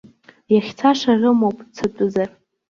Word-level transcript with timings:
Иахьцаша 0.53 1.11
рымоуп, 1.19 1.57
цатәызар. 1.75 2.29